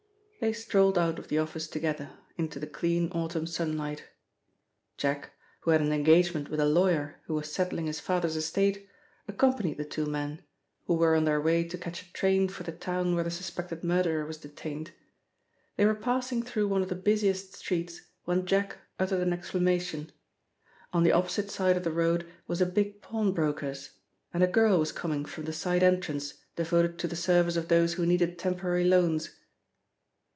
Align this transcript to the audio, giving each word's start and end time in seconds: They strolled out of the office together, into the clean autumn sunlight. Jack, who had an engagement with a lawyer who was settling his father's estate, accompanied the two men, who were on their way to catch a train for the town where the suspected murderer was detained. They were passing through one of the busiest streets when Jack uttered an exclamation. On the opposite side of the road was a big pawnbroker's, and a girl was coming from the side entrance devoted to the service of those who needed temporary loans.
They 0.41 0.53
strolled 0.53 0.97
out 0.97 1.19
of 1.19 1.27
the 1.27 1.37
office 1.37 1.67
together, 1.67 2.13
into 2.35 2.57
the 2.59 2.65
clean 2.65 3.11
autumn 3.11 3.45
sunlight. 3.45 4.05
Jack, 4.97 5.33
who 5.59 5.69
had 5.69 5.81
an 5.81 5.91
engagement 5.93 6.49
with 6.49 6.59
a 6.59 6.65
lawyer 6.65 7.21
who 7.27 7.35
was 7.35 7.51
settling 7.53 7.85
his 7.85 7.99
father's 7.99 8.35
estate, 8.35 8.89
accompanied 9.27 9.77
the 9.77 9.85
two 9.85 10.07
men, 10.07 10.41
who 10.87 10.95
were 10.95 11.13
on 11.15 11.25
their 11.25 11.39
way 11.39 11.63
to 11.65 11.77
catch 11.77 12.01
a 12.01 12.11
train 12.11 12.47
for 12.47 12.63
the 12.63 12.71
town 12.71 13.13
where 13.13 13.23
the 13.23 13.29
suspected 13.29 13.83
murderer 13.83 14.25
was 14.25 14.39
detained. 14.39 14.89
They 15.77 15.85
were 15.85 15.93
passing 15.93 16.41
through 16.41 16.69
one 16.69 16.81
of 16.81 16.89
the 16.89 16.95
busiest 16.95 17.53
streets 17.53 18.01
when 18.25 18.47
Jack 18.47 18.79
uttered 18.97 19.21
an 19.21 19.33
exclamation. 19.33 20.11
On 20.91 21.03
the 21.03 21.11
opposite 21.11 21.51
side 21.51 21.77
of 21.77 21.83
the 21.83 21.91
road 21.93 22.25
was 22.47 22.61
a 22.61 22.65
big 22.65 23.03
pawnbroker's, 23.03 23.91
and 24.33 24.41
a 24.41 24.47
girl 24.47 24.79
was 24.79 24.91
coming 24.91 25.23
from 25.23 25.45
the 25.45 25.53
side 25.53 25.83
entrance 25.83 26.33
devoted 26.55 26.97
to 26.97 27.07
the 27.07 27.15
service 27.15 27.57
of 27.57 27.67
those 27.67 27.93
who 27.93 28.07
needed 28.07 28.39
temporary 28.39 28.85
loans. 28.85 29.35